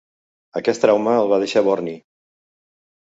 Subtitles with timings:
[0.61, 1.97] Aquest trauma el va deixar borni.